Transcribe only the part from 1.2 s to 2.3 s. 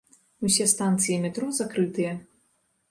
метро закрытыя.